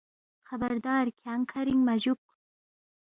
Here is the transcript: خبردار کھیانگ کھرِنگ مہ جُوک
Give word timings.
خبردار 0.47 1.05
کھیانگ 1.19 1.45
کھرِنگ 1.51 1.81
مہ 1.87 1.95
جُوک 2.01 2.21